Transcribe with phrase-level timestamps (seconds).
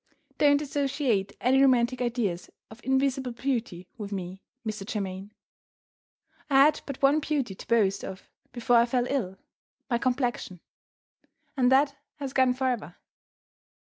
[0.39, 4.83] Don't associate any romantic ideas of invisible beauty with me, Mr.
[4.83, 5.31] Germaine.
[6.49, 9.37] I had but one beauty to boast of before I fell ill
[9.91, 10.59] my complexion
[11.55, 12.95] and that has gone forever.